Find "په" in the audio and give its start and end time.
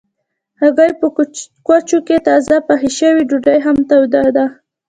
0.99-1.07